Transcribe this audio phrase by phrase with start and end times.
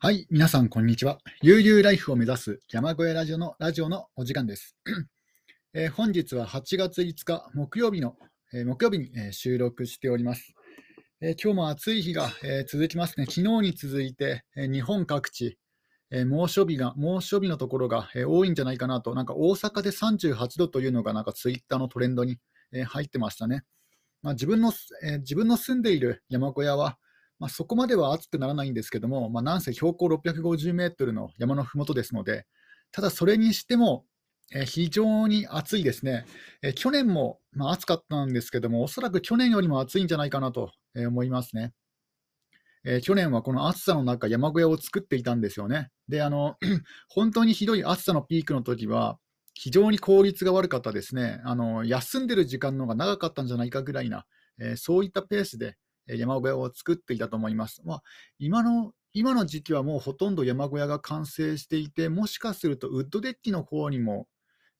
[0.00, 1.18] はい、皆さん、こんにちは。
[1.42, 4.76] 悠々ライフを目指す山小屋ラジオのラジオのお時間です。
[5.74, 8.14] えー、本日は8月5日木曜日の、
[8.54, 10.54] えー、木曜日に、えー、収録しております。
[11.20, 13.26] え今日も暑い日が、え続きますね。
[13.26, 15.58] 昨日に続いて、え日本各地、
[16.12, 22.38] え猛暑日が、猛暑日のところが、え多いんじゃないかなと、なんか大阪で38度というのが、なんかツイッターのトレンドに、
[22.70, 23.64] え入ってましたね。
[24.22, 24.72] まあ、自分の、
[25.02, 26.98] え自分の住んでいる山小屋は、
[27.38, 32.46] まあ、そこまでは暑くならないんですけども、まあ、なんせ標高650メートルの山のふもとですので、
[32.90, 34.04] ただそれにしても、
[34.52, 36.24] えー、非常に暑いですね。
[36.62, 41.72] えー、去年も、まあ、暑かったんですけども、おそらく去年よりも暑いんじゃないかなと思いますね。
[42.84, 45.90] えー、去年はこの暑さの中、山小屋を作っていたんですよね。
[46.08, 46.56] で、あの
[47.08, 49.18] 本当にひどい暑さのピークの時は、
[49.54, 51.40] 非常に効率が悪かったですね。
[51.44, 54.24] あの休んでる時間の方が長かったんじゃないかぐらいな、
[54.60, 55.76] えそういったペースで、
[56.16, 57.82] 山小屋を作っていたと思います。
[57.84, 58.02] まあ、
[58.38, 64.28] 今の今の時期はもうほとんど山小屋が完成していて、もしかするとウッドデッキの方にも、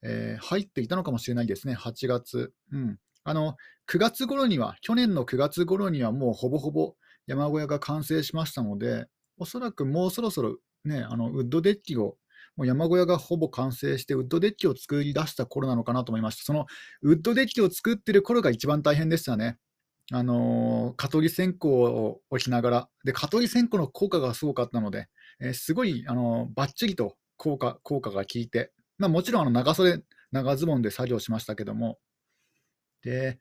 [0.03, 2.53] えー、入っていたのかもしれないですね、8月。
[2.73, 3.57] うん、あの
[3.91, 6.95] 9月頃には、去年の9月頃にはもうほぼほぼ
[7.27, 9.07] 山小屋が完成しましたので、
[9.39, 12.17] おそらくもうそろそろ、ね、あのウッドデッキを、
[12.57, 16.45] もう山小屋がほぼ完成して、ウッドデッキを作り出した頃なのかなと思いました。
[16.45, 16.67] その
[17.03, 19.59] ウッドデッキを作ってる頃が一番大変でしたね。
[20.11, 25.09] あの蚊取り線香をしながら、で蚊取り線香の効果がすごかったので、
[25.41, 31.99] えー、すごい、あのばっちりと効果効果が効いて、まあ、もちろんあの長袖、長ズボンで作業しましたけども、
[33.03, 33.39] で、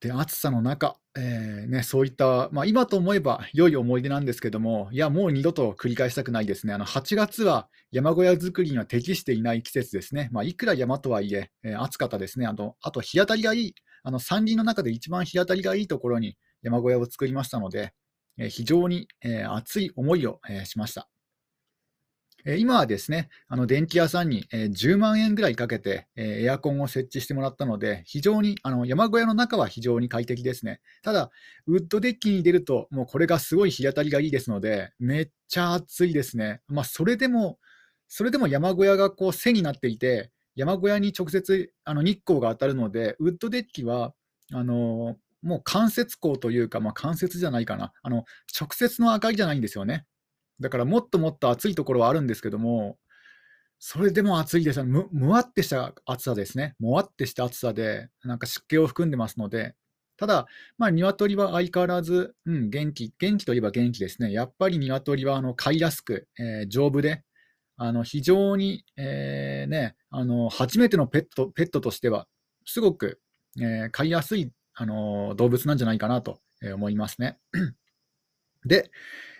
[0.00, 6.74] で暑さの中、えーね、そういった、まあ、今と思えば良い思い出なんですけども、いや、もう二度と繰り返したくないですね。
[6.74, 10.28] あの8月は山小屋作りには適していない季節ですね。
[10.30, 12.46] まあ、いくら山とはいえ、えー、暑かったですね。
[12.46, 17.92] あと、あと日当たりがいいあの山林の中で一番日当たりがいいところに山小屋を作りましたので、
[18.38, 21.08] え非常に、え熱い思いを、えしました。
[22.46, 30.80] え今はですね、あの電気屋さんに、え10万円ぐらいかけて、えエアコンを設置してもらったので、非常にあの山小屋の中は非常に快適ですね。
[31.02, 31.30] ただ、
[31.66, 36.60] ウッドデッキに出ると、もうこれがすごい日当たりがいいですので、めっちゃ暑いですね。
[36.68, 37.58] まあ、それでも、
[38.08, 44.14] それでも山小屋がこう背になっていて、山小屋に直接あの日光が当たるので、ウッドデッキは
[44.52, 48.24] あのもう間接光というか、まあ、間接じゃないかなあの、
[48.58, 50.06] 直接の明かりじゃないんですよね。
[50.60, 52.96] だからもっともっと暑いところはあるんですけども、
[53.78, 55.08] それでも暑いですむ。
[55.12, 56.74] むわってした暑さですね。
[56.78, 59.74] もわってした暑さで、なんか湿気を含んでますので、
[60.16, 60.46] ただ、
[60.78, 64.32] まあ、鶏は相変わらず、うん、元気、元気といえば元気ですね。
[64.32, 67.22] やっぱり鶏はあの飼いやすく、えー、丈夫で、
[67.76, 72.26] あの非常に、えー、ね、あの初めてのペットペットとしては、
[72.64, 73.20] すごく、
[73.58, 76.40] えー、飼いやすいあの動物なんじゃないかなと
[76.74, 77.38] 思いますね。
[78.66, 78.90] で、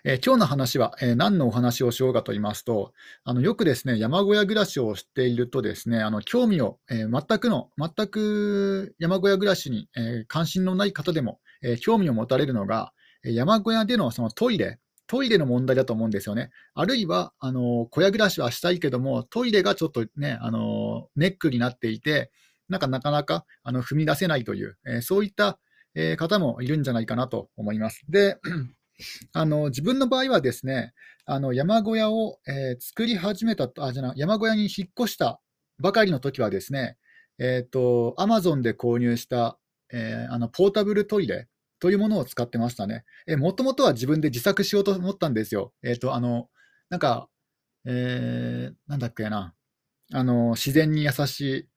[0.04, 2.92] えー、今日の話は、えー、何のお話をしようかと言いますと、
[3.24, 16.50] あのよくですね、山小屋暮らしをしているとですね、あの興味を、えー、全くの、全く山小屋暮らしに、え関心のない方でも、え興味を持たれるのが、山小屋でのそのトイレ、トイレの問題だと思うんですよね。
[16.74, 22.30] あるいは、あの、小屋暮らしはしたいけども、トイレがちょっとね、あの、ネックになっていて、
[22.68, 25.58] なんかなかなかあの踏み出せないという、えー、そういった、
[25.94, 28.04] えー、方もいるんじゃないかなと思います。
[28.08, 28.38] で、
[29.32, 30.92] あの自分の場合はですね、
[31.26, 35.40] あの山小屋を、えー、作り始めたあじゃな、山小屋に引っ越した
[35.78, 36.96] ばかりの時はですね、
[37.38, 39.58] えっ、ー、と、アマゾンで購入した、
[39.92, 41.48] えー、あのポータブルトイレ、
[41.80, 43.04] というものを使ってましたね。
[43.26, 45.72] えもともとは自分で自作しようと思ったんですよ。
[45.82, 46.48] えっ、ー、と、あの、
[46.88, 47.28] なんか、
[47.84, 49.54] えー、なんだっけな、
[50.12, 51.68] あの、自然に優しい、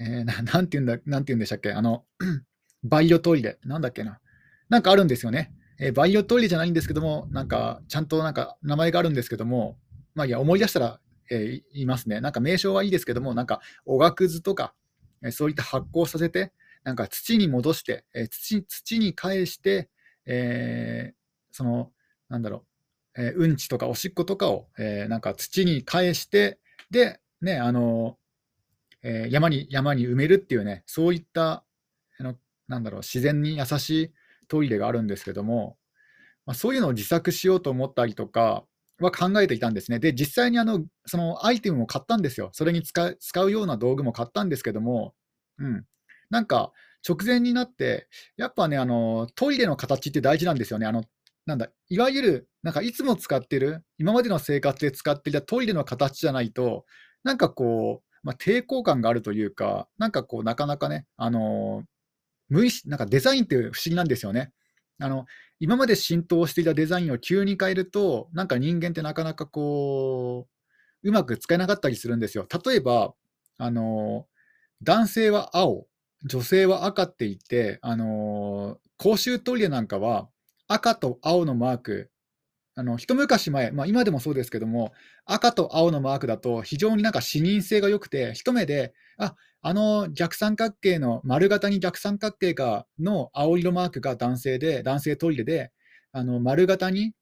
[0.00, 2.04] えー、ななんて言うんだ、なんて言うんでしたっけ、あの、
[2.84, 4.20] バイオトイレ、なんだっけな、
[4.68, 5.52] なんかあるんですよね。
[5.78, 9.78] えー、バイオトイレじゃないんですけども、なんか、ちゃんとなんか名前があるんですけども、
[10.14, 11.00] まあいや、思い出したら、
[11.30, 12.20] えー、言いますね。
[12.20, 14.74] なんか名称はいいですけども、なんか、おがくずとか、
[15.22, 16.52] えー、そういった発酵させて、
[16.84, 19.90] なんか土に戻して、えー、土土に返して、
[20.26, 21.16] えー、
[21.50, 21.90] その、
[22.28, 22.64] なんだろ
[23.16, 26.58] う、えー、うんちとかおしっことかを、えー、なんか土に返して、
[26.90, 28.18] で、ね、あの、
[29.02, 31.64] えー、山に、山に埋めるっていうね、そういった、
[32.18, 32.36] あの
[32.68, 34.12] なんだろう、自然に優しい
[34.48, 35.76] トイレがあるんですけども、
[36.46, 38.64] まあ、そういうのを自作しようと思ったりとか
[39.00, 39.98] は考えていたんですね。
[39.98, 42.50] で、実際にあのそのアイテムも買ったんですよ。
[42.52, 45.14] それに使使うような道具も買ったんですけども、
[45.58, 45.84] うん、
[46.30, 46.72] なんか
[47.06, 50.86] 直前になって、やっぱね、あのトイレの形って大事なんですよね。
[50.86, 51.04] あの
[51.46, 56.86] なんだいわゆる、なんかいつも使ってる、今までの生活で使っていたトイレの形じゃないと、
[57.22, 61.84] なんかこう、まあ、抵抗感があるというか、なんかこう、なかなかね、あの
[62.48, 64.52] 無意識、なんかデザインって不思議なんですよね。
[65.00, 65.26] あの
[65.60, 70.48] 今まで浸透していたデザインを急に変えると、なんか人間ってなかなかこ
[71.02, 72.46] う、うまく使えなかったりするんですよ。
[72.64, 73.14] 例えば、
[73.58, 74.26] あの
[74.82, 75.86] 男性は青、
[76.24, 80.28] 女性は赤って言って、あの公衆トイレなんかは
[80.68, 82.10] 赤と青のマーク、
[82.76, 84.92] あの一昔前、まあ、今でもそうですけども、
[85.26, 95.72] 赤と青のマークだと非常になんか視認性が良くて、一目で、ああの逆三角形の丸型に逆三角形がの青色マークが男性で、男性トイレで、
[96.12, 97.12] あの丸型に、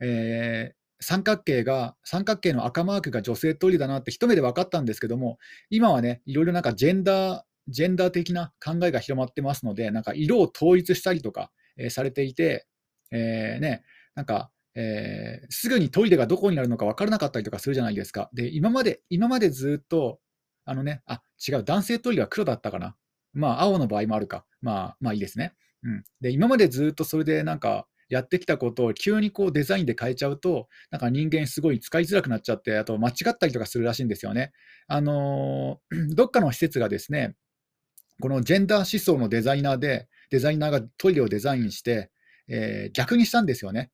[0.00, 5.38] えー、三角形が、三角形の赤マークが女性トイレだなって一目で分かったんですけども、
[5.70, 12.66] 今はね、いろいろなんかジェンダー、ジェンダー的な考えが広まってますので、なんか色を統一したりとか、えー、されていて、
[13.12, 13.82] えー、ね、
[14.14, 18.30] なんか、えー、すぐにトイレがどこになるのか分からなかったりとかするじゃないですか。
[18.32, 20.20] で、今まで、今までずっと、
[20.64, 22.96] あのね、あ、違う、男性トイレは黒だったかな。
[23.32, 24.44] まあ、青の場合もあるか。
[24.60, 25.54] まあ、まあいいですね。
[25.82, 26.04] うん。
[26.20, 34.52] で、今までずっとそれでなんか、やってきたことを急にこうデザインで変えちゃうと、なんか人間すごい使いづらくなっちゃって、あと間違ったりとかするらしいんですよね。
[34.88, 37.36] あのー、 どっかの施設がですね、
[38.20, 42.10] このジェンダー思想のデザイナーで、デザイナーがトイレをデザインして、
[42.48, 43.90] えー、逆にしたんですよね。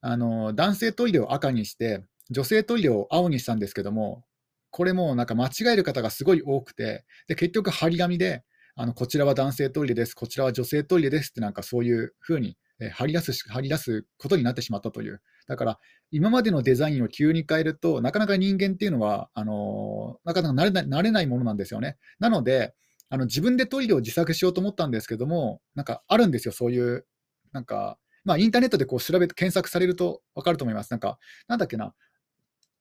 [0.00, 4.24] あの、男性トイレを赤にして、女性トイレを青にしたんですけども、
[4.70, 8.44] これもなんか間違える方がすごい多くて、で結局、張り紙で、
[8.76, 15.20] あのこちらは男性トイレです、こちらは女性トイレですって、なんかそういうふうにえ張り出す張り出すことになってしまったという。
[15.46, 15.78] だから、
[16.10, 21.98] 今までのデザインを急に変えると、なかなか人間っていうのは、あのなかなか慣れない慣れないものなんですよね。
[22.18, 22.74] なので、
[23.10, 27.06] あの自分でトイレを自作しようと思ったんですけども、なんかあるんですよ、そういう、
[27.52, 30.90] なんか、まあ、インターネットでこう調べて検索されると分かると思います。
[30.90, 31.18] なんか、
[31.48, 31.94] なんだっけな、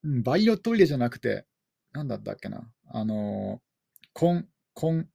[0.03, 1.45] バイオトイレじゃなくて、
[1.91, 3.59] なんだったっけな、あの
[4.13, 5.07] コン、コン、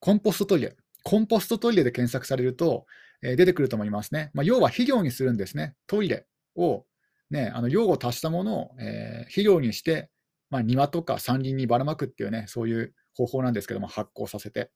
[0.00, 0.76] コンポストトイレ。
[1.02, 2.84] コンポストトイレで検索されると、
[3.22, 4.30] え出てくると思いますね。
[4.34, 5.74] まあ、要は肥料にするんですね。
[5.86, 6.84] トイレを、
[7.30, 10.10] ね、あの用を足したものを、えー、肥料にして、
[10.50, 14.70] まあ、庭とか山林にばらまくっていうね、そういう方法なんですけども、発酵させて。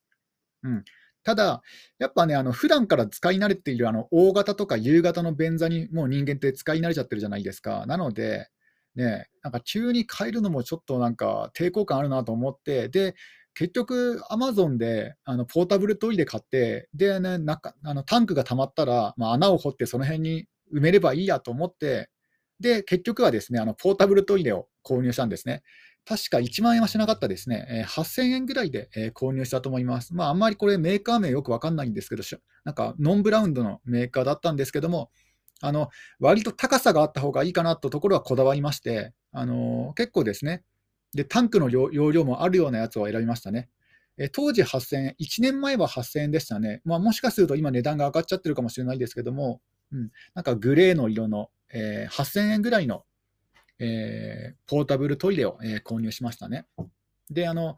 [0.64, 0.84] うん、
[1.24, 1.62] ただ、
[1.98, 7.86] やっぱね、あの普段から使い慣れているあの大型とか夕型の便座にもう人間って使い慣れちゃってるじゃないですか。
[7.86, 8.48] なので、
[8.96, 13.14] ね、なんか急に変えるのもちょっとなんか抵抗感あるなと思って、で、
[13.54, 22.10] 結局、アマゾンであのポータブルトイレ買って、で、ね、なんかあのタンクが溜まったら、まあ、穴を掘ってその辺に埋めればいいやと思って、
[22.60, 25.62] で、結局はですね、あのポータブルトイレを購入したんですね。
[26.04, 27.86] 確か1万円はしなかったですね。
[27.88, 30.14] 8000円ぐらいで、購入したと思います。
[30.14, 32.22] まあ、あんまりこれメーカー名よくわかんないんですけど、
[32.64, 35.10] なんかノンブラウンドのメーカーだったんですけども、
[35.64, 40.64] あの割と高さがあった方がいいかなとところはこだわりまして、あの、結構ですね、
[41.14, 43.68] で、タンクの容量もあるようなやつを選びましたね。
[44.18, 46.82] え当時8000円、1年前は8000円でしたね。
[46.84, 49.60] まあ、もしかすると今値段が上がっちゃってるかもしれないですけども、
[49.90, 53.04] うん、なんかグレーの色の、えー、8000円ぐらいの、
[53.84, 56.66] えー、ポータブルトイレを、えー、購入しましたね。
[57.30, 57.76] で、あの、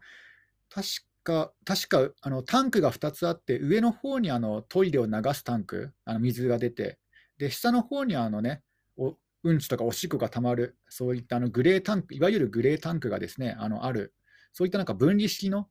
[0.69, 0.87] 確
[1.23, 6.99] か、確かあのタンクが2つあって、上の方にあのトイレを流すタンク、あの水が出て、
[7.39, 8.61] で、下の方にあのね、
[8.97, 14.13] うんちとかおしっこがたまる、そういったあのグレータンク、いわゆるグレータンクがですね、あのある、
[14.53, 15.67] そういったなんか分離式の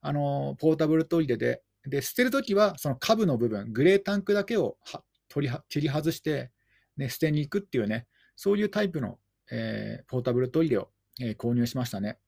[0.00, 6.50] あのポータブルトイレで、で捨てるときはその下部の部分、グレータンクだけをは取り切り外して、
[6.96, 8.06] ね、捨てに行くっていうね、
[8.36, 9.18] そういうタイプの、
[9.50, 10.88] えー、ポータブルトイレを、
[11.20, 12.18] えー、購入しましたね。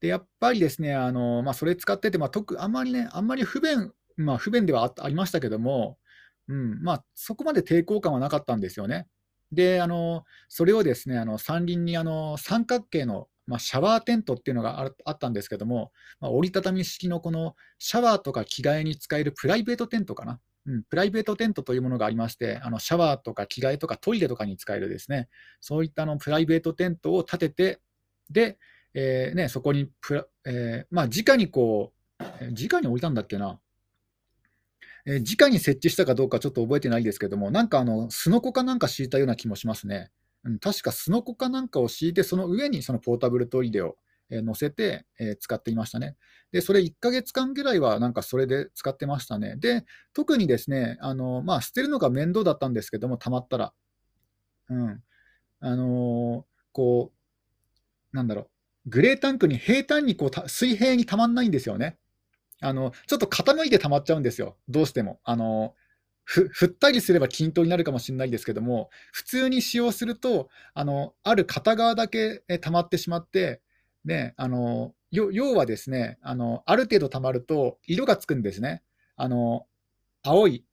[0.00, 5.98] でやっぱりですね、あのまあ、それ使ってて、まあ、特あんまりね、あんまり不便、まあ、不便ではありましたけども、
[6.48, 9.08] うんまあ、そこまで抵抗感はなかったんですよね。
[9.50, 20.38] で、あのそれをですね、あの山林にあの三角形の、まあ、シャワーテントっていうのがあったんですけども、まあ、折りたたみ式のこのシャワーとか着替えに使えるプライベートテントかな。
[20.68, 25.30] うん、プライベートテントというものがありまして、あのシャワーとか着替えとかトイレとかに使えるですね、
[25.62, 27.80] そういったのプライベートテントを立てて、
[28.28, 28.58] で、
[28.92, 32.22] えーね、そこにプラ、えー、まあ、直にこう、
[32.52, 33.58] 直に置いたんだっけな、
[35.06, 40.10] えー、直に設置したかどうかちょっと覚えてないですけども、なんかあの、すのこかなんか敷いたような気もしますね。
[40.44, 43.96] うん、確かすのこかなんかを敷いて、その上にそのポータブルトイレを、
[44.30, 46.16] えー、乗せて、え、使っていましたね。
[46.52, 49.56] で、それ1ヶ月間ぐらいはなんかそれで使ってましたね。
[49.56, 53.72] で、特にですね、あのまあ、捨てるのが面倒だったんですけども、たまったら。
[54.70, 55.02] うん。
[55.60, 57.12] あの、こ
[58.12, 58.50] う、なんだろ
[58.86, 61.98] う、グレータンクに平坦にこう水平にたまんないんですよね。
[62.60, 64.56] あの、ちょっと傾いて溜まっちゃうんですよ。
[64.68, 65.20] どうしても。
[65.24, 65.74] あの、
[66.24, 73.62] 振ったりすれば均等になるかもしれないですけども、普通に使用すると、あの、ある片側だけ溜まってしまって、
[74.08, 78.82] ね、あの、要はですね、あの、ある程度溜まると色がつくんですね。
[79.16, 79.66] あの、
[80.22, 80.64] 青い、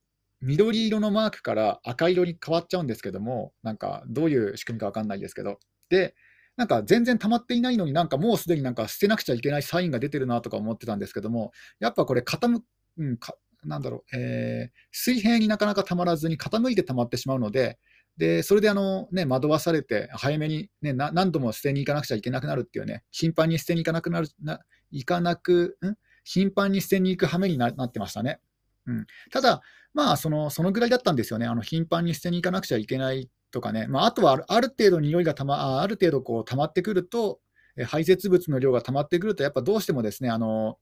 [0.42, 6.15] 緑色のマークから赤色に変わっちゃうんですけども、なんかどういう仕組みか分かんないですけど、で、
[6.58, 12.63] なんか全然溜まっていないのになんかもうすでになんか捨てなくちゃいけないサインが出てるなとか思ってたんですけども、やっぱこれ傾く、
[12.98, 17.80] うんかなんだろう、えー、水平になかなかたまらずに傾いて溜まってしまうので、
[18.18, 24.60] でそれであの、ね、惑わされて、早めに、ね、何度も捨てに行かなくちゃいけなくなるっていうね、頻繁に捨てに行かなくなる、な
[24.92, 25.94] 行かなく、ん？
[26.24, 28.40] 頻繁に捨てに行く羽目になってましたね。
[28.88, 29.62] うん、ただ、
[29.94, 37.40] まあその、そのぐらいだったんですよね、あの頻繁に捨てに行かなくちゃいけないとかね、まあ、あとはある程度匂いがたま、ある程度こう溜まってくると、
[37.86, 40.78] 排泄物の量が溜まってくると、やっぱどうしてもですね、あの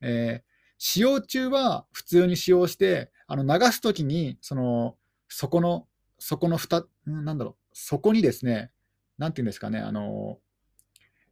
[0.00, 0.44] えー、
[0.78, 4.96] 使用中は普通に使用して、あの流すときに、その、
[5.28, 5.86] そこの、
[6.18, 8.70] そこのふた、なんだろう、そこにですね、
[9.18, 10.38] なんていうんですかね、あの、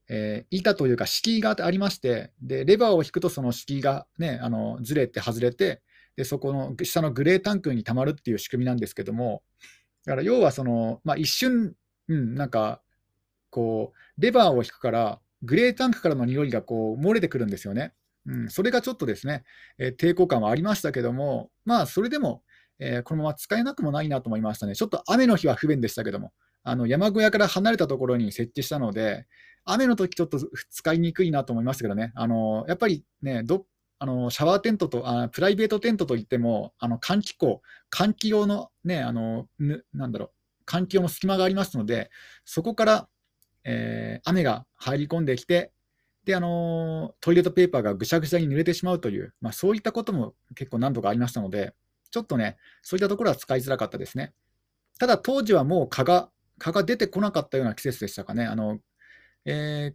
[0.08, 5.82] えー、板というか敷居がありまして、で、レバーを引くとその敷居がね、あの、ずれて外れて、
[6.16, 9.42] で、そこの下のグレータンクにたまるっていう仕組みなんですけども、
[10.04, 11.74] だから要はその、まあ、一瞬、
[12.08, 12.82] うん、なんか、
[13.50, 17.92] こう、レバーを引くから、グレータンクからの匂いがこう漏れてくるんですよね。
[18.26, 19.44] うん、それがちょっとですね、
[19.78, 22.42] えー、抵抗感はありましたけども、まあ、それでも、
[22.78, 24.74] えー、このまま使えなくもないなと思いましたね。
[24.74, 26.32] ちょっと雨の日は不便でしたけども、
[26.64, 29.26] あの山小屋から離れたところに設置したので、
[29.64, 30.38] 雨の時ちょっと
[30.70, 33.66] 使いにくいなと思いましたけどね、あのやっぱりね、ど
[33.98, 37.62] あのシャワーテントとあ、プライベートテントといっても、あの換気口、
[37.92, 39.46] 換気用のね、あの
[39.92, 42.10] なんだろう、換気用の隙間がありますので、
[42.44, 43.08] そこから、
[43.64, 45.70] えー、雨が入り込んできて、
[46.24, 51.74] で、あのトイレットペーパーがぐしゃぐしゃに濡れてしまうという、まあ、そういったことも結構何度かありましたので、
[52.12, 54.32] ちょっとね、そういったところは使いづらかったですね。
[55.00, 58.44] ただ、当時はもう蚊が蚊が出てこなかったような季節でしたかね。
[58.44, 58.78] あの
[59.44, 59.94] え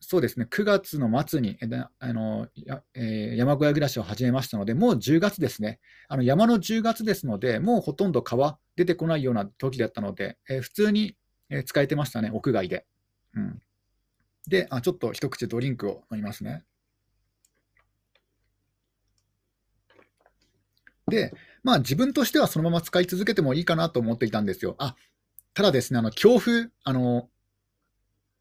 [0.00, 1.56] そうですね、9月の末に
[1.98, 2.48] あの、
[2.94, 11.16] えー、山小屋暮らしを始めましたので、もう10月ですね、あの山の10月ですので、もうほとんど蚊出てこないような時だったので、えー、普通に
[11.64, 12.84] 使えてましたね、屋外で。
[13.34, 13.60] うん
[14.48, 16.64] で、あちょっと一口ドリンクを飲みますね。
[21.08, 21.32] で、
[21.62, 24.76] まあ自分としてはそのまま使い続けてもいいかなと思っていたんですよ。
[24.78, 24.96] あ、
[25.54, 27.28] ただですね、あの強風、あの、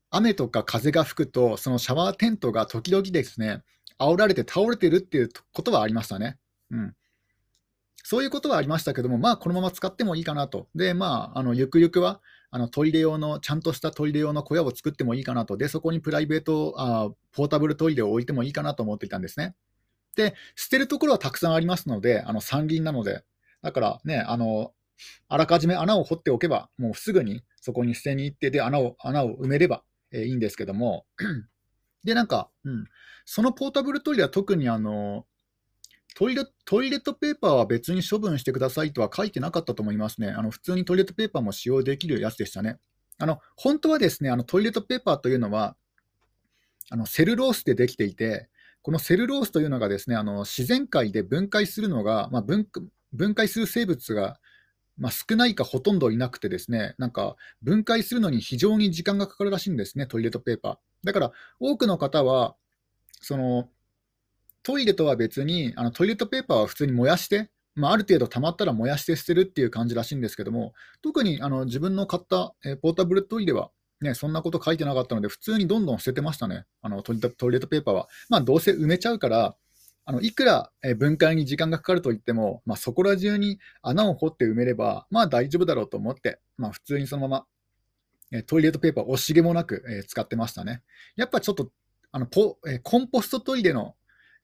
[0.09, 3.63] 雨とか風が吹くと、そのシャワーテントが時々ですね、
[3.99, 6.37] 煽られて倒れてるっていうことはありましたね。
[6.71, 6.95] うん。
[8.03, 10.67] そういうことはありましたけども、まあ、このまま使ってもいいかなと。
[10.75, 19.55] で、まあ、あのゆくゆくは、あのトイレ用の、ちゃんとしたトイレ用の小屋を作ってもいいかなと、で、そこにプライベート、あポータブルトイレを置いてもいいかなと思っていたんですね。
[20.15, 23.23] で、捨てるところはたくさんありますので、あの山林なので、
[23.61, 24.73] だからね、あの、
[25.27, 31.05] あらかじめ穴を掘っておけば、もうすぐにそこに捨てに行って、で、穴を穴を埋めれば、えー、いいんですけども、
[32.03, 32.85] で、なんか、うん、
[33.25, 35.25] そのポータブルトイレは特にあの
[36.15, 40.29] トイレトイレットペーパーは別に処分してくださいとは書いてなかったと思いますね。
[40.29, 42.77] あの普通にトイレットペーパーも使用できるやつでしたね。
[43.17, 45.75] あの本当はですね、あのトイレットペーパーというのは、
[46.89, 48.49] あのセルロースでできていて、
[48.85, 52.67] このセルロースというのがですね、あの自然界で分解するのが、まあ、分
[53.13, 54.37] 分解する生物が、
[54.99, 60.77] まあ、少ないかほとんどいなくてですね、なんか分解するのに非常に時間がかかるらしいんですね、トイレットペーパー。
[61.03, 62.55] だから多くの方は、
[63.21, 63.69] その
[64.61, 73.71] トイレとは別に、あのトイレットペーパーは普通に燃やして、まあ、ある程度溜まったら燃やして捨てるっていう感じらしいんですけども、特にあの自分の買った、えポータブルトイレは、
[74.01, 78.07] ね、そんなこと書いてなかったので、普通にどんどん捨ててましたね、あのトイレットペーパーは。
[78.29, 79.55] まあ、どうせ埋めちゃうから、
[80.07, 87.45] あのいくら分解に時間がかかるといっても、まあ、そこら中に穴を掘って埋めれば、まあ大丈夫だろうと思って、まあ、普通にそのま
[88.31, 90.83] まトイレットペーパー惜しげもなく使ってましたね。
[91.15, 91.71] やっぱちょっと
[92.11, 93.95] あのポコンポストトイレの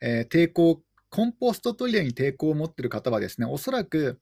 [0.02, 4.20] えー、抵抗、コンポストトイレに抵抗を持っている方はですね、おそらく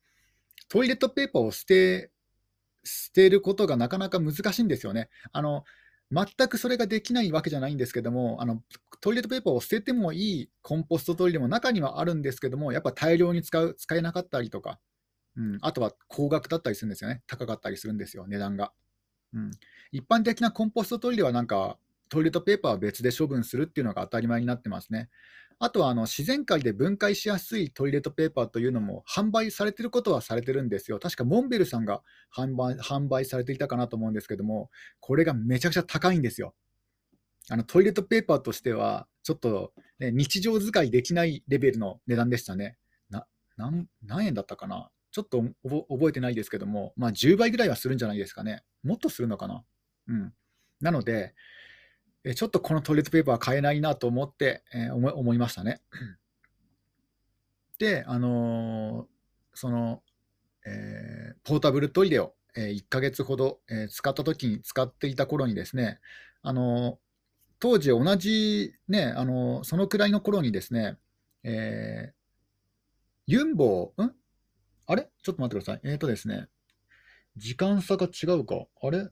[0.68, 2.10] トイレットペーパーを捨て、
[2.84, 5.08] 捨てることがなかなか難しいんですよね。
[5.32, 5.64] あの
[6.12, 8.62] 全くそれができないわけじゃないんですけども、あの
[9.00, 14.80] トイレットペーパーを捨ててもいいコンポストトイレも中にはあるんですけども、やっぱ大量に使う使えなかったりとか、
[15.36, 18.72] うん、あとは高額だったりするんですよね、高かったりするんですよ、値段が。
[19.32, 19.50] うん、
[19.92, 25.08] 一般的なコンポストトイレはなんか、トイレットペーパーは別で処分するっていうのが当たり前になってますね。
[25.62, 30.98] あとはあの自然界で分解しやすいトイレットペーパーというのも販売されてることはされてるんですよ。
[30.98, 32.02] 確かモンベルさんが
[32.34, 36.54] 販売販売されていたかなと思うんですけども、これがめちゃくちゃ高いんですよ。
[37.50, 42.78] あのトイレットペーパーとしては、ちょっと、ね、日常使いできないレベルの値段でしたね。
[43.10, 43.26] な
[43.58, 44.90] 何何円だったかな？
[45.12, 48.62] ちょっと覚えてないですけども、まあ、10倍ぐらいはするんじゃないですかね。
[48.82, 49.62] もっとするのかな？
[50.08, 50.32] うん。
[50.80, 51.34] なので、
[52.24, 55.80] えちょっとこのトイレットペーパーは買えないなと思って、えー、思いましたね。
[57.78, 59.06] で、あのー、
[59.54, 60.02] その、
[60.66, 65.98] えー、ポータブルトイレを、えー、1ヶ月ほど、えー、使った時に使っていた頃にですね、
[66.42, 66.98] あの
[67.58, 70.98] 当時同じ、ね、あのそのくらいの頃にですね、
[71.42, 72.12] えー、
[73.26, 74.12] ユンボん？
[74.86, 75.08] あれ？
[75.22, 75.80] ちょっと待ってください。
[75.84, 76.48] えっ、ー、とですね、
[77.36, 78.66] 時間差が違うか。
[78.82, 79.08] あれ？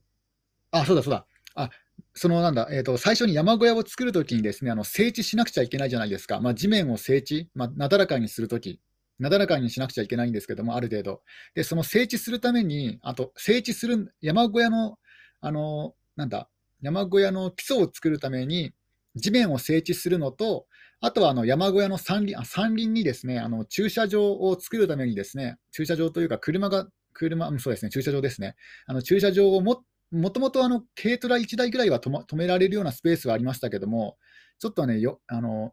[0.73, 1.27] あ、そうだそうだ。
[1.55, 1.71] あ、
[2.15, 6.41] そのなんだ、えーと、最初に山小屋を作るときにですね、あの整地しなくちゃいけないじゃないですか。
[6.41, 8.81] まあ、地面を整地、まあ、なだらかにするとき、
[9.19, 11.23] なだらかにしなくちゃいけないんですけども、ある程度。
[11.55, 14.99] で、その整地するために、あと、整地する山小屋の、
[15.41, 16.49] あの、なんだ、
[16.81, 18.73] 山小屋の基礎を作るために、
[19.17, 20.67] 地面を整地するのと、
[21.01, 28.57] あとはあの山小屋の山林あ山林にですねあの駐車場を作るためにですね、駐車場というか車が、車、そうですね、駐車場ですね。
[28.87, 30.61] あの駐車場をももともと
[30.95, 34.17] 軽トラ1台ぐらいは止,、ま、止められるようなスペースはありましたけども、
[34.59, 35.73] ちょっとね、よあの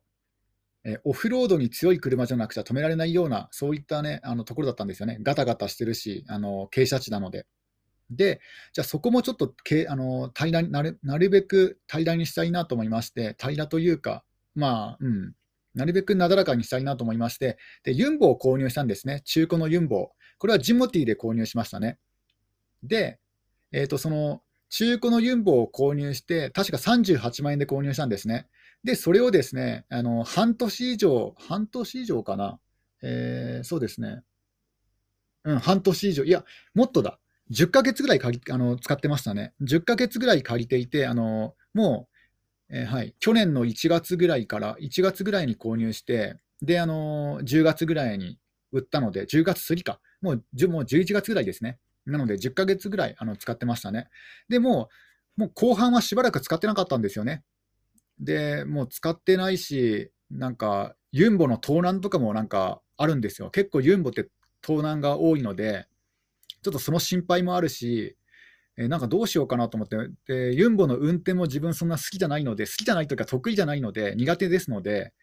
[0.85, 5.17] えオフロードに強い車じゃなくちゃ止められないような、そういったね、あのところだったんですよね。
[5.21, 7.47] ガタガタしてるし、あの傾斜地なので。
[8.11, 8.39] で、
[8.71, 14.23] じゃあそこもちょっとけあの平らになるなるべく平らにしたいなと思いまして、平らというか、
[14.53, 15.33] まあ、うん、
[15.73, 20.11] なるべくなだらかにしたいなと思いまして、でユンボを購入したんですね、中古のユンボ。
[20.37, 21.97] これはジモティで購入しましたね。
[22.83, 23.19] で、
[23.75, 28.47] えー、とその中古のユンボを購入して、確か38万円で購入したんですね。
[28.85, 32.59] で、それをですね、あの半年以上、半年以上かな、
[33.03, 34.21] えー、そうですね、
[35.43, 37.19] うん、半年以上、いや、もっとだ、
[37.51, 39.53] 10ヶ月ぐらい借りあの使ってましたね。
[39.61, 42.07] 10ヶ月ぐらい借りていて、あのも
[42.69, 48.39] う、えー、はい、去年の1月ぐらいから、1月ぐらいに購入して、で、あの10月ぐらいに
[48.71, 50.35] 売ったので、10月過ぎか、もう
[50.69, 51.77] もう11月ぐらいですね。
[52.05, 54.09] なので、10ヶ月ぐらいあの使ってましたね。
[54.49, 54.89] でも
[55.37, 57.43] もう後半はしばらく使ってなかったんですよね。
[58.19, 63.49] で、もう使ってないし、なんか、ユンボの盗難とかもなんかあるんですよ。
[63.51, 64.29] 結構ユンボって
[64.61, 65.87] 盗難が多いので、
[66.63, 68.15] ちょっとその心配もあるし、
[68.77, 69.97] えなんかどうしようかなと思って、
[70.27, 75.13] でユンボの運転も自分そんな好きじゃないので、好きじゃないというか得意じゃないので、苦手ですので、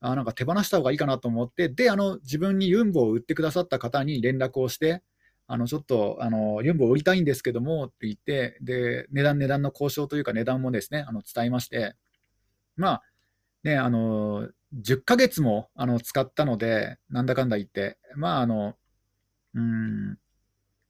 [0.00, 5.02] あなんか手放した方がいいかなと思って、で、あの自分にユンボを売ってくださった方に連絡をして、
[5.46, 11.94] あのちょっとあのユンボ売りたいんですけどもって言って、で値段、値段の交渉というか、値段もですねあの伝えまして、
[12.76, 13.02] まあ
[13.62, 14.48] ね、あの
[14.82, 18.74] 10ヶ月もあの使ったので、なんだかんだ言って、まああの
[19.54, 20.18] うん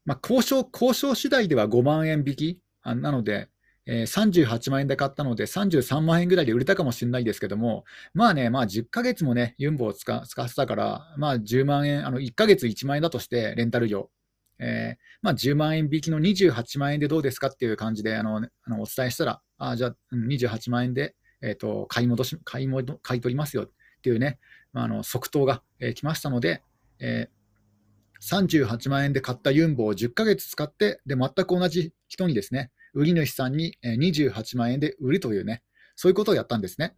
[0.04, 2.60] まあ、交渉交渉次第では5万円引き。
[2.82, 3.48] あなので、
[3.86, 14.10] えー、38万円で買ったので、33万円ぐらいで売れたかもしれないですけども、まあね、まあ、10ヶ月もね、ユンボを使使ってたから、まあ、10万円、あの1ヶ月1万円だとして、レンタル料、
[14.64, 23.70] えー、まあ、10万円引きの28万円でどうですかっていう感じであのあのお伝えしたら、あじゃあ、28万円で、えーと、買い戻し買い戻買い取りますよっ
[24.02, 24.38] ていうね、
[24.72, 26.62] まあ、あの即答が、えー、来ましたので、
[26.98, 35.62] えー、38万円で買ったユンボを10ヶ月使って、で全く同じ人にですね、売り主さんに28万円で売るというね、
[35.94, 36.96] そういうことをやったんですね。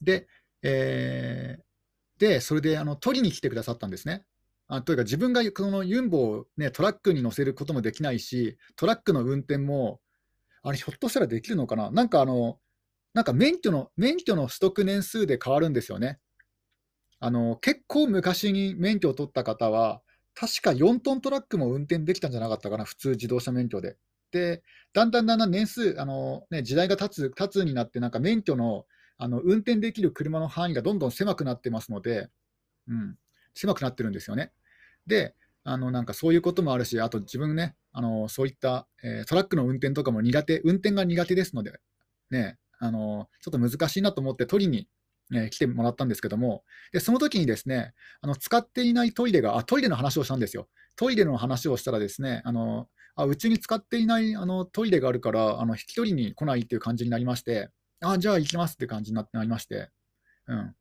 [0.00, 0.26] で、
[0.62, 4.24] えー、でそれであの取りに来てくださったんですね。
[4.66, 10.00] あというか、自分がこのユンボを、ね、トラックに乗せることもできないし、トラックの運転も、
[10.62, 12.58] あれ、ひょっとしたらできるのかな、なんかあの、
[13.12, 16.18] なんか免許の免許の取得年数で変わるんですよね。
[17.20, 20.02] あの結構昔に免許を取った方は、
[20.34, 23.96] 確か4トントラックも運転できたんじゃなかったかな、普通自動車免許で。
[24.32, 32.28] で、だんだんだんだん年数、あのね、時代が経つ経つになって、なんか免許のあの運転できる車の範囲がどんどん狭くなってますので、
[32.88, 33.16] うん、
[33.54, 34.52] 狭くなってるんですよね。
[35.06, 41.72] で、あのなんかそういうこともあるし、あと自分ね、あのそういった、えー、トラックの運転とかも苦手、運転が苦手ですので、
[42.30, 44.88] ね、あのちょっと難しいなと思って取りに、
[45.34, 50.68] え来てもらったんですけども、でその時にですねあの使っていないトイレがあ、トイレの話をしたんですよ。
[50.96, 57.70] トイレの話をしたらですね、あのあうちに使っていないあのトイレがあるから、あの引き取りに来ないっていう感じになりまして、
[58.02, 59.88] あじゃあ行きますって感じになりまして、
[60.46, 60.74] うん。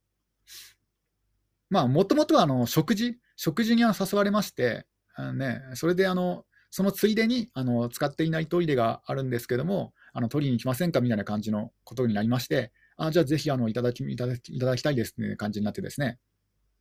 [1.73, 16.19] まあ、もともとはあの食事、食事には誘われまして、あのね、それであのそのついでにあの使っていないトイレがあるんですけども、あの取りに来ませんかみたいな感じのことになりまして、あじゃあぜひあのいただきいただきいただきたいですって感じになってですね。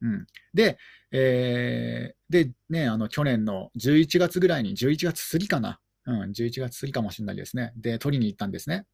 [0.03, 0.77] うん、で、
[1.11, 7.73] えー、でね、あの去年の11月ぐらいに、11月過ぎかな、うん、11月過ぎかもしれないですね。
[7.79, 8.85] で、取りに行ったんですね。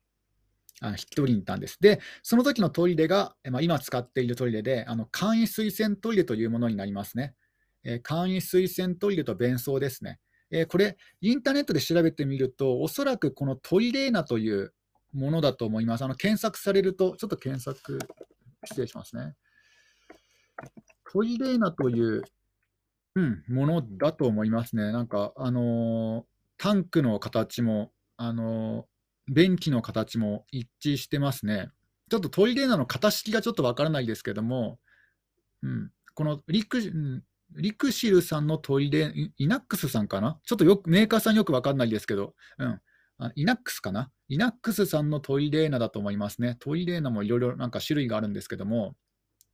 [0.81, 1.79] あ引き取りに行ったんです。
[1.81, 7.35] で、その時のトイレが、まあ、今使っているトイレで、あの簡易水洗トイレというものになりますね。
[7.85, 10.19] えー、簡易水洗トイレと便槽ですね。
[10.51, 14.73] えー、これ、インターネットで調べてみると、おそらくこのトイレーナという
[15.13, 16.05] ものだと思います。
[16.05, 17.99] あの検索されると、ちょっと検索、
[18.65, 19.35] 失礼しますね。
[21.11, 22.23] トイレーナという、
[23.15, 24.93] うん、ものだと思いますね。
[24.93, 28.88] なんか、あのータンクの形も、あの
[29.29, 31.71] 便器の形も一致してますね。
[32.11, 34.79] ちょっとトイレーナの型式がちょっとわからないですけども、
[35.63, 37.23] うん、このリク,、うん、
[37.57, 40.39] リクシルさんのトイレ、イナックスさんかな？
[40.45, 42.81] ちょっとよくメーカーさんよくわかんないですけど、うん、
[43.19, 44.11] あイナックスかな？
[44.29, 46.57] イナックスさんのトイレーナだと思いますね。
[46.61, 48.95] トイレーナもいろいろなんか種類があるんですけども、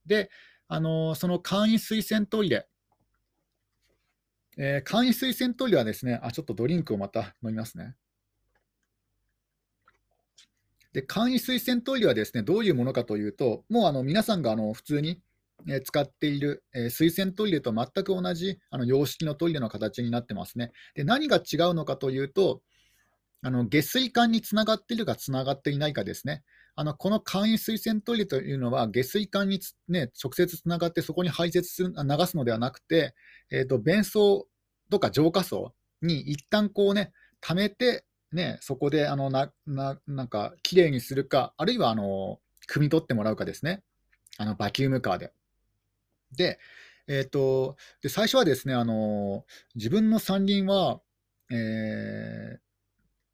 [0.05, 0.29] で、
[0.67, 2.67] あのーその簡易水洗トイレ、
[4.57, 7.95] えー簡易水洗トイレはですね、あ、ちょっとドリンクをまた飲みますね。
[10.95, 15.19] で、簡易水洗トイレはですね、どういうものかというと、もうあの皆さんがあの普通に
[15.83, 20.71] 使っている、えー水洗トイレと全く同じあの洋式のトイレの形になってますね。
[20.93, 22.61] で、何が違うのかというと、
[23.41, 26.45] あの下水管につながっているかつながっていないかですね。
[26.75, 33.13] あのこの簡易水洗トイレというのは、下水管に、ね、直接つながってそこに排泄する流すのではなくて、
[33.51, 34.47] えーと、便槽
[34.89, 38.05] とか浄化槽に一旦こうね、溜めて、
[38.35, 43.81] ね、そこであのなななんかきれいにするか、あるいはあの汲み取ってもらうかですね、
[44.37, 45.33] あのバキュームカーで。
[46.35, 46.59] で、
[47.07, 49.45] えーと、で最初はですね、あの
[49.75, 51.01] 自分の山林は、
[51.49, 52.59] え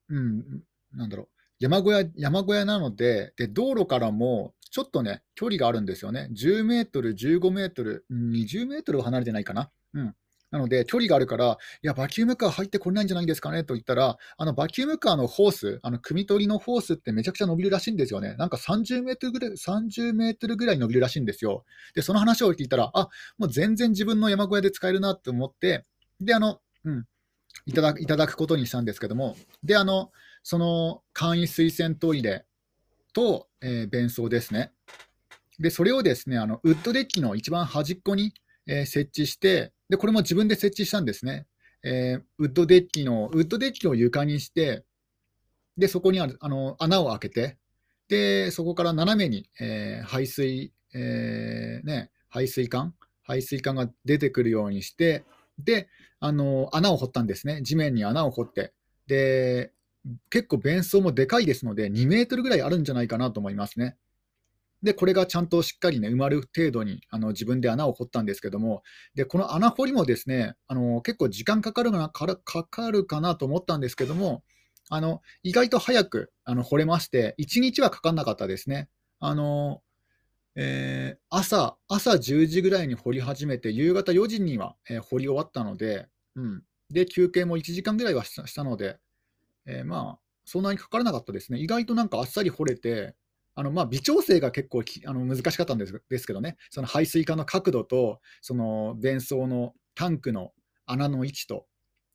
[0.09, 1.27] ーうん、なんだろう、
[1.59, 6.29] 山小屋山小屋なのでで、道路からもちょっとね、距離があるんですよね。
[6.31, 9.69] 10メートル、15メートル、20メートル離れてないかな。
[9.93, 10.15] うん。
[10.51, 13.63] なので、距離があるから、いや、バキュームカー入ってこれないんじゃないですかね？
[13.63, 18.35] と言ったら、あのバキュームカーのホース、あの汲み取りのホースってめちゃくちゃ伸びるらしいんですよね。
[18.35, 21.63] なんか30メートルぐらい、30メートルぐらい伸びるらしいんですよ。
[21.95, 25.85] で、その話を聞いたら、あもう全然自分の山小屋で使えるなって思って、
[26.19, 27.05] で、あの、うん、
[27.65, 30.11] いただいただくことにしたんですけども、で、あの、
[30.43, 32.45] その簡易水洗トイレ
[33.13, 34.73] と、えー便槽ですね。
[35.59, 38.33] で、それをですね、あのウッドデッキの一番端っこに、
[38.67, 41.45] えー設置してで、これも自分で設置したんですね。
[41.83, 44.85] えーウッドデッキの、ウッドデッキを床にして、
[45.77, 47.57] で、そこにあるあの穴を開けて、
[48.07, 55.25] で、そこから斜めに、えー排水、えーね、排水管排水管が出てくるようにして、
[55.59, 55.89] で、
[56.21, 57.61] あの穴を掘ったんですね。
[57.61, 58.71] 地面に穴を掘って。
[59.07, 59.73] で、
[60.29, 63.97] 結構便槽もでかいですので、2メートルぐらいあるんじゃないかなと思いますね。
[64.83, 68.83] で、これがちゃんとしっかりね、埋まる程度にあの自分で穴を掘ったんですけども、
[69.15, 74.43] で、この穴掘りもですね、あの結構時間かかるかなかかかるかなと思ったんですけども、
[74.89, 78.89] あの意外と早くあの掘れまして、1日はかかんなかったですね。
[79.19, 79.81] あの
[80.55, 88.97] えー朝、朝10時ぐらいに掘り始めて、夕方4時には、えー掘り終わったので、うん、で、休憩も1時間ぐらいはしたので、
[89.65, 91.59] えーまあ、そんなにかからなかったですね。
[91.59, 93.15] 意外となんかあっさり掘れて、
[93.53, 100.51] あのまあ、微調整が結構あの難しかったんですですけどね、その排水管の角度と、その便槽のタンクの
[100.85, 101.65] 穴の位置と、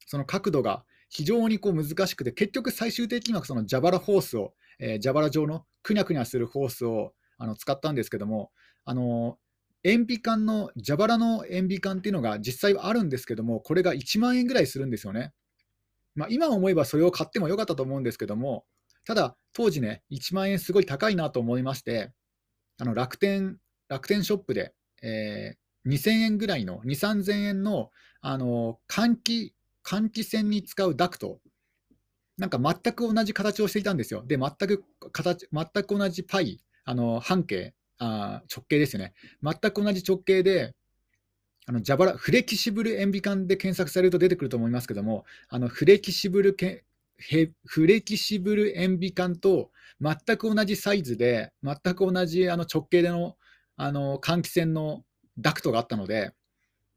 [0.07, 8.51] その角度が非常にこう難しくて、結局最終的にはその蛇腹ホースを、えー蛇腹状のくにゃくにゃするホースをあの使ったんですけども、
[8.85, 9.39] あの
[9.85, 15.33] 塩ビ管の、蛇腹の塩ビ管っていうのが実際はあるんですけども、これが1万円ぐらいするんですよね。
[16.17, 18.65] まあ、今思えばそれを買ってもよかったと思うんですけども、
[19.07, 22.13] ただ、当時ね、1万円すごい高いなと思いまして、
[22.79, 27.91] あの楽天楽天ショップで、えー2000円ぐらいの、2、3000円の
[28.21, 31.39] あの換気換気扇に使うダクト、
[32.37, 34.25] なんか全く同じ形をしていたんですよ。
[34.27, 39.15] で、全く形全く同じパイ、あの半径あ、直径ですよね。
[39.43, 40.75] 全く同じ直径で、
[41.67, 46.85] あの蛇腹フレキシブル塩ビ管で検索されると出てくると思いますけども、あのフレキシブルけ
[47.19, 53.37] フレキシブル塩ビ管と全く同じサイズで、全く同じあの直径での
[53.77, 55.05] あの換気扇の
[55.39, 56.33] ダクトがあったので、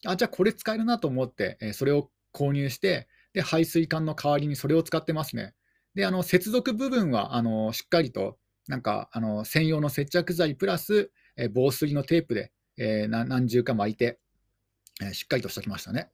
[0.06, 5.54] あじゃあこれ使えるなと思って、えそれを購入してで、排水管の代わりにそれを使ってますね。
[5.96, 14.20] で、あの接続部分はあのしっかりとなんかあの専用の接着剤プラス、え防水のテープで、えー何重か巻いて、
[15.02, 16.10] えしっかりとしてきましたね。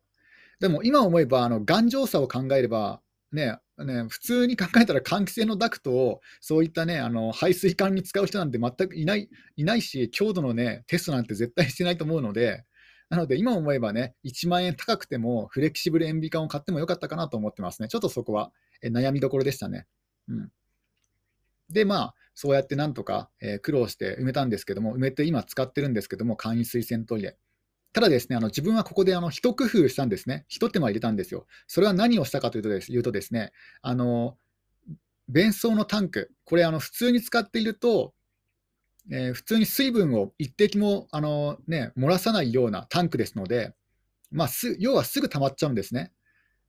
[0.60, 3.02] でも今思えば、あの頑丈さを考えれば、
[3.36, 12.63] ねね、普通に考えたら換気扇のダクトをそういったね、あの排水管に使う人なんて全くいないいないし、強度のね、テストなんて絶対してないと思うので、
[13.10, 17.89] なので今思えばね、1万円高くてもフレキシブル塩ビ管を買ってもよかったかなと思ってますね。
[17.89, 19.86] ちょっとそこはえ悩みどころでしたね。
[20.30, 20.52] うん、
[21.69, 27.38] で、まあ、そうやってなんとか、えー苦労して埋めたんですけども、埋めて今使ってるんですけども、簡易水洗トイレ。
[27.95, 30.43] ただですね、あの自分はここであの一工夫したんですね。
[30.49, 31.47] 一手間入れたんですよ。
[31.65, 34.36] それは何をしたかというとです言うとですね、あの
[35.29, 38.13] 便槽のタンク、これあの普通に使っていると、
[39.10, 43.73] えー普通に水分を一滴もあの、ね、漏らさないようなタンクですので、
[44.29, 46.12] まあ、す要はすぐ溜まっちゃうんですね。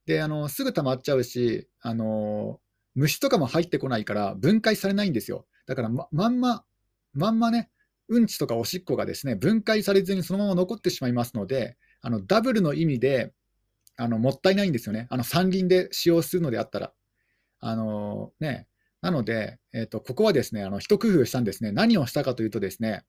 [0.07, 2.61] で、あのすぐ溜まっちゃうし、あの
[2.95, 5.45] 虫とかも入ってこないから分解されないんですよ。
[5.67, 6.65] だからままんま、
[7.15, 7.69] まんまね、
[8.09, 13.33] うんちとかおしっこがですね分解されずにそのまま残ってしまいますので、あのダブルの意味で
[13.97, 16.93] あのもったいないんですよね、あの三輪で使用するのであったら。
[17.61, 18.67] あのね、
[19.01, 23.05] なので、えーと、ここはですねあの一工夫したんですね、何をしたかというとですね、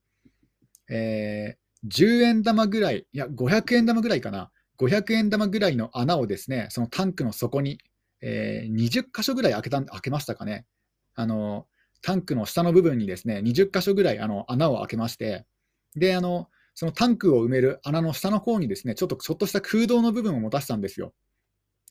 [0.90, 7.80] えー、10円玉ぐらい、いや、500円玉ぐらいかな、500円玉ぐらいの穴をですねそのタンクの底に、
[8.22, 10.66] えー、20箇所ぐらい開けた開けましたかね。
[11.16, 11.66] あの
[12.02, 15.46] タンクの下の部分にですね20箇所ぐらいあの穴を開けまして、
[15.96, 21.14] であのそのタンクを埋める穴の下の方にですねちょっとちょっとした空洞の部分を持たせたんですよ。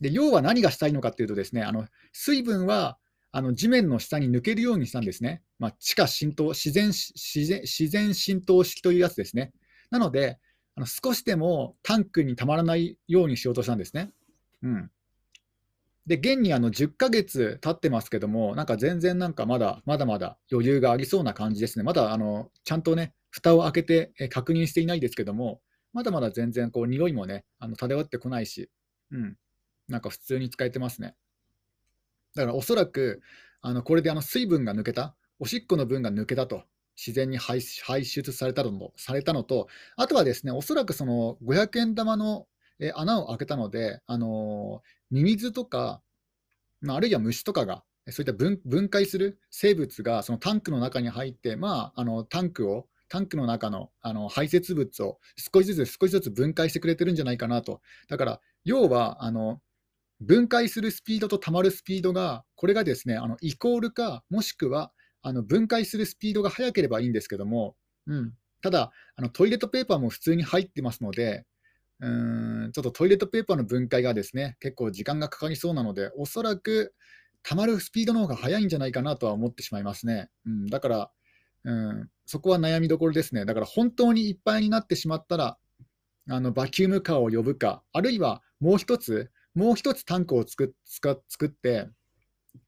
[0.00, 2.98] で要は何がしたいのかっていうと、ですねあの水分は
[3.32, 5.42] あの地面の下に抜けるようにしたんですね。
[5.58, 9.52] まあ、地下浸透自然自然、自然浸透式というやつですね。
[9.90, 10.38] なので、
[10.74, 14.10] あの少しでもタンクにたまらないようにしようとしたんですね。
[14.62, 14.90] うん、
[16.06, 21.82] で、現にあの10ヶ月経ってますけども、なんか全然なんかまだまだまだ余裕がありそうな感じですね。
[21.82, 25.60] まだあのちゃんとね、蓋を開けて確認していないですけども、
[25.92, 28.70] まだまだ全然こう匂いもね、あの漂ってこないし、
[29.10, 29.36] うん、
[29.88, 31.16] なんか普通に使えてますね。
[32.34, 33.20] だからおそらく、
[33.60, 36.62] あのこれであの水分が抜けた、おしっこの分が抜けたと
[36.96, 39.66] 自然に排出されたのされたのと、
[39.96, 42.46] あとはですね、おそらくその500円玉の
[42.94, 46.02] 穴を開けたので、あのミミズとか、
[46.80, 57.80] まあ、るいは虫とかが、そういった分分解する生物がそのタンクの中に入って、まあ、あのタンクをタンクの中のあの排泄物を少しずつ少しずつ分解してくれてるんじゃないかなと。
[58.08, 59.60] だから、要はあの
[60.20, 64.92] 分解するスピードと溜まるスピードが、これがですねあのイコールか、もしくは
[65.22, 71.44] あの分解するスピードが速ければいいんですけども、うん、ただあの、トイレットペーパーも普通に入ってますので、
[72.00, 76.94] ちょっとトイレットペーパーの分解がですね結構時間がかかりそうなので、おそらく
[77.42, 80.28] 溜まるスピードの方が速いんじゃないかなとは思ってしまいますね。
[80.46, 81.10] うん、だから、
[81.64, 83.44] うん、そこは悩みどころですね。
[83.44, 85.58] だから本当にいっぱいになってしまったら、
[86.28, 91.88] あのバキュームカーを呼ぶか、あるいはもう一つ、もう一つタンクを作作って、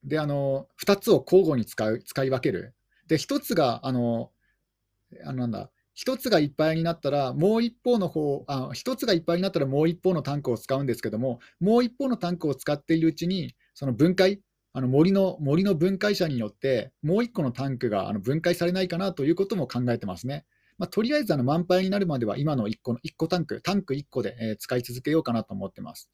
[0.05, 2.75] で、あの、2つを交互に使う使い分ける。
[3.09, 4.31] で、1つが、あの、
[5.25, 14.41] あなんだ、1つがいっぱいになったら、もう一方の方あ、1つがいっぱいになったらもう一方のタンクを使うんですけども、もう一方のタンクを使っているうちに、その分解、
[14.73, 20.45] あの森の森の分解者によって、もう1個のタンクがあの分解されないかなということも考えてますね。
[20.79, 26.11] まあ、とりあえずあの満杯になるまでは、今の1個の1個タンク、タンク1個で、えー、使い続けようかなと思ってます。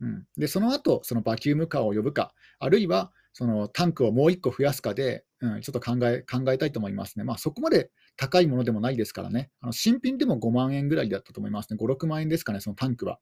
[0.00, 7.24] うん、でその後そのバキュームカーを呼ぶか、あるいはそのタンクをもう1個増やすかで、うん、ちょっと考え考えたいと思いますね。
[7.24, 13.18] まあ、そこまで高いものでもないですからね、あの新品でも5万円ぐらいだったと思いますね、5、6万円ですかね、そのタンクは。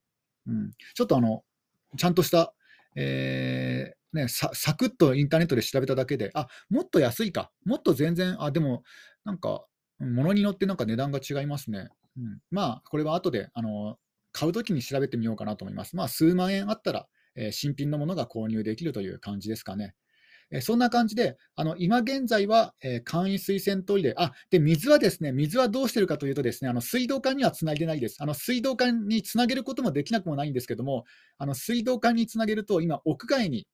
[0.46, 1.42] うん、ちょっとあの
[1.96, 2.54] ちゃんとした、
[2.96, 8.82] えーね、サクッとインターネットで調べただけで、あもっと安いか、もっと全然、あでも
[9.24, 9.64] なんか、
[10.00, 11.88] ものによってなんか値段が違いますね。
[12.16, 13.98] うん、まあ、これは後であの
[14.32, 15.96] 買うときに調べてみようかなと思います。
[15.96, 17.06] まあ、数万円あったら、
[17.38, 19.94] え、新品のものが購入できるという感じですかね。
[20.50, 28.16] え、そんな感じで、あの今現在は、えー、簡易水洗トイレ、あで水はですね、水はどうしてるかというと、ですねあの水道管にはつないでないです。
[28.20, 31.04] あの水道管につなげることもできなくもないんですけども、
[31.36, 33.66] あの水道管につなげると、今、屋外に、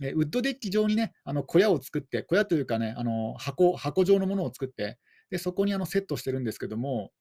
[0.00, 4.98] えウッドデッキ上にね、あの小屋を作って、小屋というかね、あの箱箱状のものを作って、
[5.30, 7.12] でそこにあのセットしてるんですけども、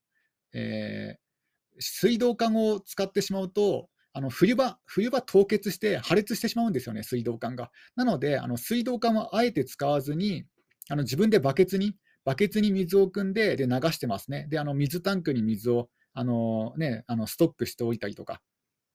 [0.53, 1.31] えー
[1.79, 7.71] 水道管を使ってしまうと、あの冬場、冬場凍結して破裂してしまうんですよね、水道管が。
[7.95, 10.45] なので、あの水道管はあえて使わずに、
[10.89, 11.95] あの自分でバケツに、
[12.25, 14.47] バケツに水を汲んでで流してますね。
[14.49, 18.41] で、あの水タンクに水をあの、ね、あのストックしておいたりとか、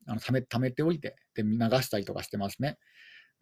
[0.07, 2.79] あの溜め溜めておいてで流したりとかしてますね。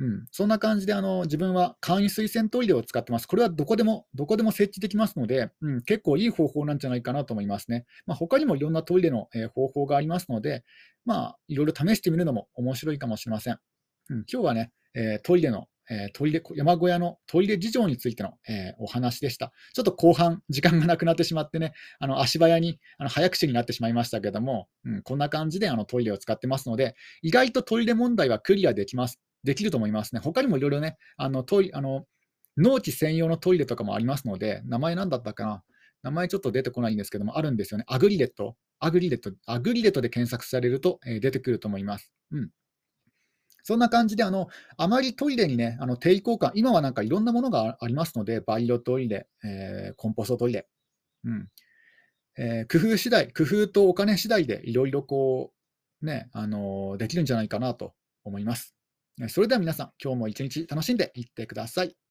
[0.00, 3.26] うん、そんな感じであの自分は簡易水洗トイレを使ってます。
[3.26, 7.87] これはどこでもどこでも設置できますので、うん、結構いい方法なんじゃないかなと思いますね。
[8.07, 10.64] まあ、他にもいろんなトイレの、えー、方法がありますので、
[11.04, 13.59] まあ、いろいろ試してみるのも面白いかもしれません。
[14.11, 19.52] うん、今日はね、えー、トイレの、えー、トイレ山小屋のトイレ事情についての、えお話でした。
[19.74, 29.20] ちょっと後半、時間がなくなってしまってね、あの足早にあの早口になってしまいましたけども、うん、こんな感じであのトイレを使ってますので、意外とトイレ問題はクリアできます。
[29.44, 30.20] できると思いますね。
[30.20, 32.07] 他にもいろいろね、あのトイあの
[32.57, 35.62] 農地専用のトイレとかもありますので、名前なんだったかな
[36.02, 37.85] 名前ちょっと出てこないんですけども、あるんですよね。
[37.88, 38.57] アグリレット。
[38.78, 42.12] アグリレット、アグリレットで検索されると、えー、出てくると思います。
[42.30, 42.50] うん。
[43.62, 50.68] そんな感じで、あのあまりトイレにね、あの抵抗感、今はなんかいろんなものがありますので、バイオトイレ、えー、コンポストトイレ、
[51.24, 51.48] うん
[52.37, 55.52] えー、工夫次第、工夫とお金次第でいろいろこ
[56.02, 58.74] う、ね、あのできるんじゃないかなと思います。
[59.29, 61.96] それでは皆さん、今日も一日楽しんでいってください。